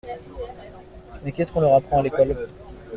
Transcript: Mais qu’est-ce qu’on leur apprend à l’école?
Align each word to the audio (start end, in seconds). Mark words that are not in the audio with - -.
Mais 1.23 1.31
qu’est-ce 1.31 1.51
qu’on 1.51 1.61
leur 1.61 1.75
apprend 1.75 1.99
à 1.99 2.01
l’école? 2.01 2.35